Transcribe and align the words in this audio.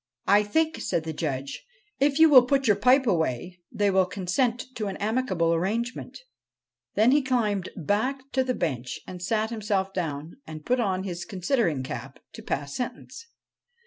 'I 0.37 0.41
think,' 0.41 0.81
said 0.81 1.03
the 1.03 1.13
Judge,' 1.13 1.63
if 1.99 2.17
you 2.17 2.27
will 2.27 2.41
put 2.47 2.65
your 2.65 2.75
pipe 2.75 3.05
away, 3.05 3.59
they 3.71 3.91
will 3.91 4.07
consent 4.07 4.65
to 4.73 4.87
an 4.87 4.97
amicable 4.97 5.53
arrangement* 5.53 6.17
Then 6.95 7.11
he 7.11 7.21
climbed 7.21 7.69
back 7.77 8.31
to 8.31 8.43
the 8.43 8.55
bench 8.55 8.99
and 9.05 9.21
sat 9.21 9.51
himself 9.51 9.93
down, 9.93 10.37
and 10.47 10.65
put 10.65 10.79
on 10.79 11.03
his 11.03 11.23
considering 11.23 11.83
cap 11.83 12.17
to 12.33 12.41
pass 12.41 12.73
sentence. 12.75 13.27